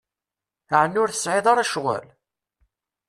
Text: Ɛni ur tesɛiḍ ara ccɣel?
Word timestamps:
Ɛni 0.81 0.97
ur 1.03 1.09
tesɛiḍ 1.11 1.45
ara 1.51 1.67
ccɣel? 1.69 2.05